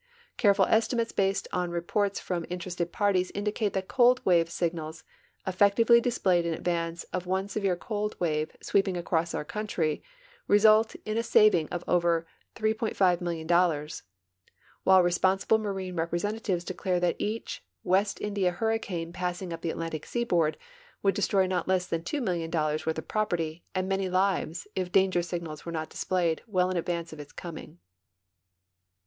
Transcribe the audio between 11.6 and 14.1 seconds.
of over $3,500,000,